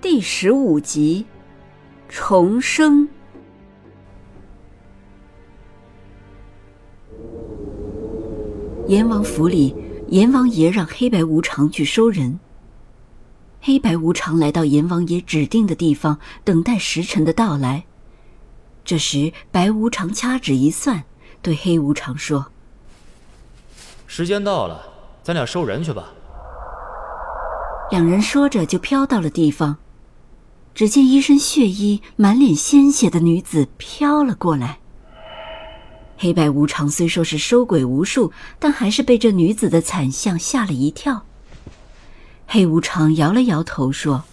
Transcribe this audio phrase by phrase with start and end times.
[0.00, 1.24] 第十五集，
[2.08, 3.08] 重生。
[8.86, 9.74] 阎王府里，
[10.08, 12.38] 阎王爷让黑白无常去收人。
[13.60, 17.84] 黑白无常来到阎王爷指定的地方，等待时辰的到来。
[18.84, 21.04] 这时，白无常掐指一算，
[21.40, 22.46] 对黑无常说
[24.06, 24.86] ：“时间到了，
[25.22, 26.12] 咱俩收人去吧。”
[27.90, 29.76] 两人说着就飘到了地方。
[30.76, 34.78] 只见一身血衣、满脸鲜血的女子飘了过来。
[36.18, 41.24] 黑白无常虽说是收鬼无数，但还是被这女子的惨相吓了一跳。
[42.46, 44.24] 黑无常摇了摇头说：“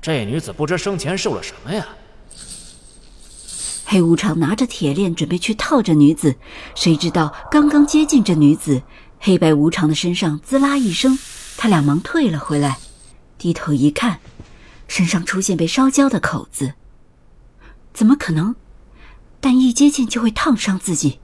[0.00, 1.84] 这女子不知生前受了什么呀？”
[3.84, 6.36] 黑无常拿着铁链准备去套这女子，
[6.76, 8.80] 谁知道刚刚接近这女子，
[9.18, 11.18] 黑白无常的身上滋啦一声，
[11.56, 12.78] 他俩忙退了回来，
[13.36, 14.20] 低头一看。
[14.90, 16.74] 身上出现被烧焦的口子，
[17.94, 18.56] 怎么可能？
[19.40, 21.20] 但一接近就会烫伤自己。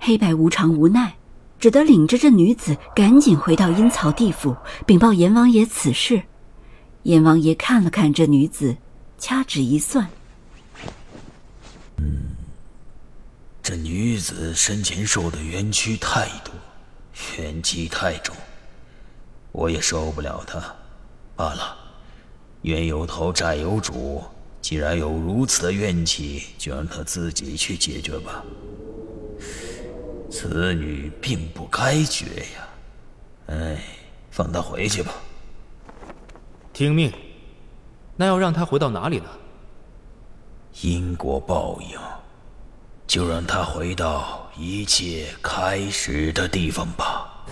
[0.00, 1.14] 黑白无常无奈，
[1.60, 6.24] 只得领着这女子赶紧回到阴曹地府禀报阎王爷此事。
[7.04, 8.76] 阎王爷看了看这女子，
[9.16, 10.08] 掐指一算，
[11.98, 12.34] 嗯，
[13.62, 16.52] 这女子生前受的冤屈太多，
[17.38, 18.34] 怨气太重，
[19.52, 20.74] 我也受不了她。
[21.38, 21.76] 罢了，
[22.62, 24.24] 冤有头债有主，
[24.60, 28.42] 既然有如此的怨气，就让他自己去解决吧。
[30.28, 32.68] 此女并不该绝呀，
[33.46, 33.80] 哎，
[34.32, 35.12] 放她回去吧。
[36.72, 37.12] 听命。
[38.16, 39.26] 那要让她回到哪里呢？
[40.80, 41.96] 因果报应，
[43.06, 47.46] 就让她回到一切开始的地方吧。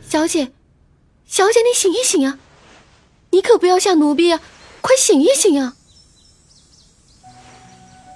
[0.00, 0.50] 小姐。
[1.26, 2.38] 小姐，你醒一醒啊！
[3.30, 4.40] 你可不要吓奴婢啊！
[4.80, 5.74] 快醒一醒啊！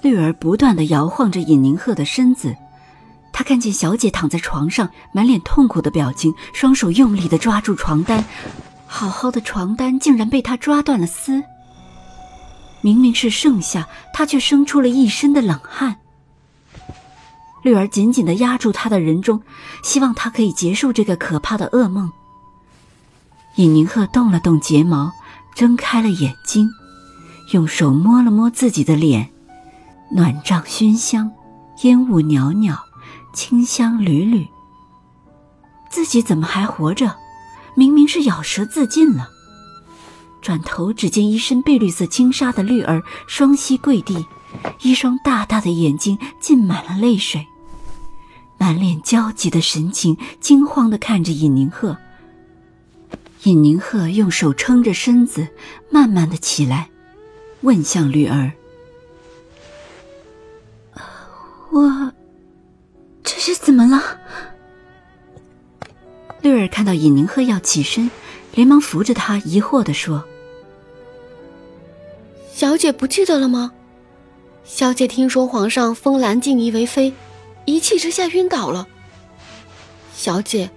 [0.03, 2.55] 绿儿不断的摇晃着尹宁鹤的身子，
[3.33, 8.23] 她看见小姐躺在床上，满脸痛苦的表情，双手用力的抓住床单，
[8.85, 11.43] 好好的床单竟然被她抓断了丝。
[12.81, 15.97] 明明是盛夏，她却生出了一身的冷汗。
[17.63, 19.41] 绿儿紧紧的压住他的人中，
[19.83, 22.11] 希望他可以结束这个可怕的噩梦。
[23.57, 25.11] 尹宁鹤动了动睫毛，
[25.55, 26.69] 睁开了眼睛，
[27.53, 29.31] 用手摸了摸自己的脸，
[30.11, 31.31] 暖帐熏香，
[31.81, 32.77] 烟雾袅袅，
[33.33, 34.45] 清香缕缕。
[35.89, 37.15] 自己怎么还活着？
[37.73, 39.27] 明明是咬舌自尽了。
[40.39, 44.27] 转头只见一身碧绿色轻纱的绿儿双膝跪地，
[44.81, 47.47] 一双大大的眼睛浸满了泪水，
[48.59, 51.97] 满脸焦急的神情，惊慌的看着尹宁鹤。
[53.43, 55.47] 尹宁鹤用手撑着身子，
[55.89, 56.89] 慢慢的起来，
[57.61, 58.51] 问向绿儿
[61.71, 62.11] ：“我
[63.23, 64.19] 这是怎么了？”
[66.41, 68.09] 绿儿看到尹宁鹤要起身，
[68.53, 70.23] 连忙扶着他，疑惑的说
[72.53, 73.71] ：“小姐不记得了吗？
[74.65, 77.13] 小姐听说皇上封蓝静怡为妃，
[77.65, 78.87] 一气之下晕倒了。
[80.13, 80.69] 小姐，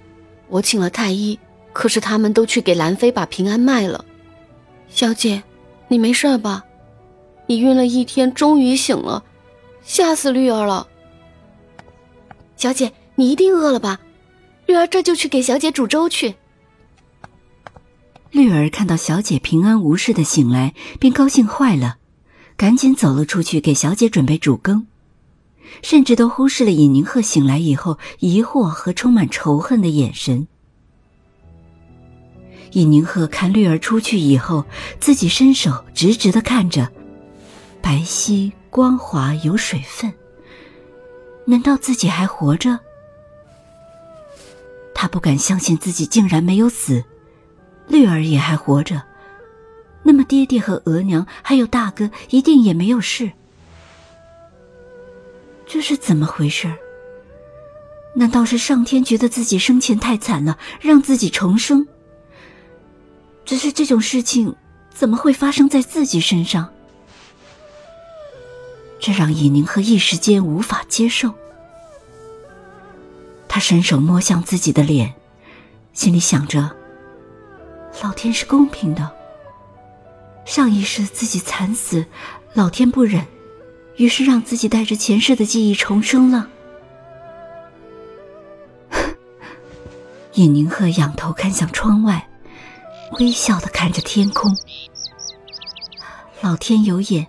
[0.49, 1.39] 我请了太医。”
[1.73, 4.05] 可是他们都去给兰妃把平安卖了，
[4.89, 5.43] 小姐，
[5.89, 6.65] 你没事吧？
[7.47, 9.25] 你晕了一天，终于醒了，
[9.83, 10.87] 吓死绿儿了。
[12.57, 14.01] 小姐，你一定饿了吧？
[14.67, 16.35] 绿儿这就去给小姐煮粥去。
[18.31, 21.97] 绿儿看到小姐平安无事的醒来，便高兴坏了，
[22.57, 24.87] 赶紧走了出去给小姐准备煮羹，
[25.83, 30.47] 甚至都忽视了尹宁鹤醒来以后疑惑和充满仇恨的眼神。
[32.73, 34.65] 尹宁鹤看绿儿出去以后，
[35.01, 36.89] 自己伸手直直的看着，
[37.83, 40.13] 白皙光滑有水分。
[41.47, 42.79] 难道自己还活着？
[44.95, 47.03] 他不敢相信自己竟然没有死，
[47.89, 49.03] 绿儿也还活着。
[50.03, 53.33] 那么爹爹和额娘还有大哥一定也没有事。
[55.67, 56.73] 这是怎么回事？
[58.15, 61.87] 难道是上天觉得自己生前太惨了，让自己重生？
[63.51, 64.55] 只是这种事情
[64.95, 66.73] 怎么会发生在自己身上？
[69.01, 71.35] 这让尹宁鹤一时间无法接受。
[73.49, 75.15] 他伸手摸向自己的脸，
[75.93, 76.71] 心里想着：
[78.05, 79.11] 老天是公平的。
[80.45, 82.07] 上一世自己惨死，
[82.55, 83.27] 老天不忍，
[83.97, 86.49] 于是让自己带着前世的记忆重生了。
[90.35, 92.29] 尹宁鹤仰头看向窗外，
[93.19, 94.57] 微笑的看着天空。
[96.41, 97.27] 老天有眼。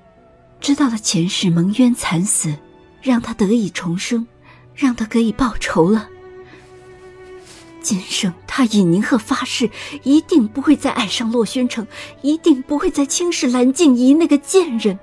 [0.60, 2.56] 知道了前世蒙冤惨死，
[3.02, 4.28] 让他得以重生，
[4.76, 6.08] 让他可以报仇了。
[7.82, 9.72] 今生他尹宁鹤发誓，
[10.04, 11.88] 一定不会再爱上洛宣城，
[12.22, 15.00] 一定不会再轻视蓝静怡那个贱人。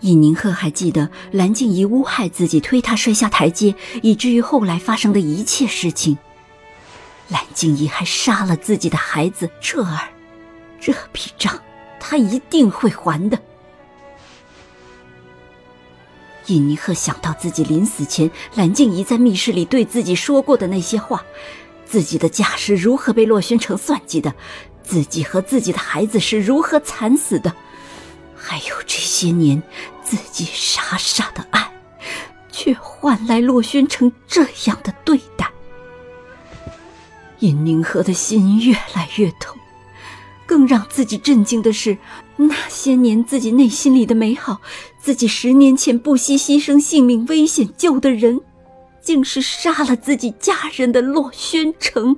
[0.00, 6.18] 尹宁鹤还记得蓝静怡诬害自己，推他摔下台阶，以至于后来发生的一切事情。
[7.30, 10.08] 蓝静怡还杀了自己的孩子彻儿，
[10.80, 11.58] 这笔账。
[12.02, 13.38] 他一定会还的。
[16.46, 21.22] 尹尼赫想到自己临死前，蓝静怡在密室里对自己说过的那些话，
[21.84, 24.34] 自己的家是如何被洛宣城算计的，
[24.82, 27.54] 自己和自己的孩子是如何惨死的，
[28.34, 29.62] 还有这些年
[30.02, 31.70] 自己傻傻的爱，
[32.50, 35.49] 却换来洛宣城这样的对待，
[37.40, 39.58] 尹宁河的心越来越痛。
[40.46, 41.96] 更让自己震惊的是，
[42.36, 44.60] 那些年自己内心里的美好，
[44.98, 48.40] 自己十年前不惜牺牲性命危险救的人，
[49.00, 52.16] 竟是杀了自己家人的洛宣城。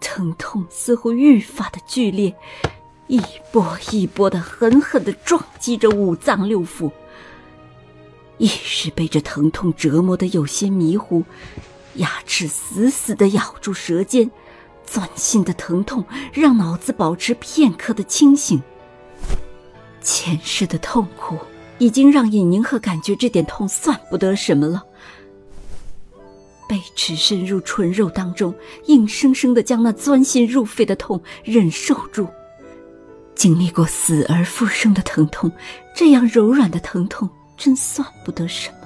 [0.00, 2.34] 疼痛似乎愈发的剧烈，
[3.06, 3.20] 一
[3.52, 6.90] 波一波的狠狠的撞击着五脏六腑。
[8.38, 11.22] 一时被这疼痛折磨的有些迷糊，
[11.96, 14.30] 牙齿死死的咬住舌尖。
[14.84, 18.62] 钻心的疼痛让脑子保持片刻的清醒。
[20.00, 21.36] 前世的痛苦
[21.78, 24.84] 已经让尹宁鹤感觉这点痛算不得什么了。
[26.68, 28.54] 被齿深入唇肉当中，
[28.86, 32.28] 硬生生的将那钻心入肺的痛忍受住。
[33.34, 35.50] 经历过死而复生的疼痛，
[35.96, 38.85] 这样柔软的疼痛真算不得什么。